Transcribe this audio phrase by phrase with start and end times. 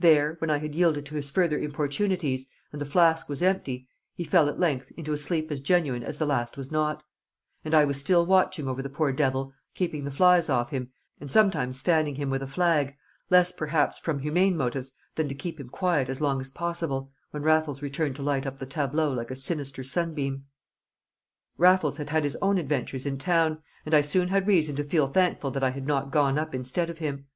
[0.00, 3.86] There, when I had yielded to his further importunities, and the flask was empty,
[4.16, 7.04] he fell at length into a sleep as genuine as the last was not;
[7.64, 11.30] and I was still watching over the poor devil, keeping the flies off him, and
[11.30, 12.96] sometimes fanning him with a flag,
[13.30, 17.44] less perhaps from humane motives than to keep him quiet as long as possible, when
[17.44, 20.46] Raffles returned to light up the tableau like a sinister sunbeam.
[21.58, 25.06] Raffles had had his own adventures in town, and I soon had reason to feel
[25.06, 27.26] thankful that I had not gone up instead of him.